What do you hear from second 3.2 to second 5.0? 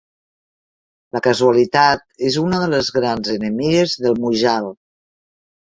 enemigues del Mujal.